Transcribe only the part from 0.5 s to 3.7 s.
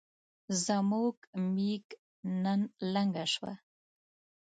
زموږ ميږ نن لنګه شوه